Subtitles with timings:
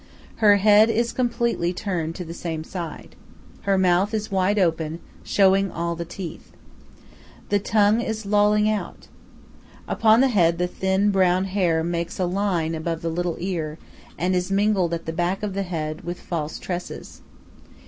[0.37, 3.15] Her head is completely turned to the same side.
[3.69, 6.53] Her mouth is wide open, showing all the teeth.
[7.49, 9.09] The tongue is lolling out.
[9.87, 13.77] Upon the head the thin, brown hair makes a line above the little ear,
[14.17, 17.21] and is mingled at the back of the head with false tresses.